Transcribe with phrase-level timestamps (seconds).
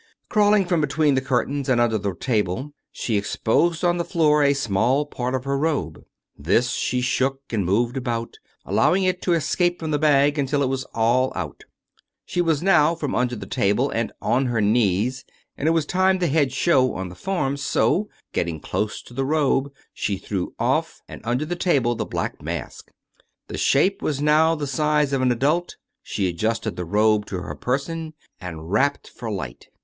[0.29, 4.55] Crawling from between the curtains and under the table, she exposed on the floor a
[4.55, 6.03] small part of her robe.
[6.35, 10.69] This she shook and moved about, allowing it to escape from the bag until it
[10.69, 11.65] was all out
[12.25, 15.23] She was now from under the table and on her knees,
[15.55, 17.15] and it was time the head show on the.
[17.15, 22.05] form, so, getting close to the robe, she threw off and under the table the
[22.07, 22.89] black mask.
[23.49, 27.53] The shape was now the size of an adult; she adjusted the robe to her
[27.53, 29.67] person, and rapped for light.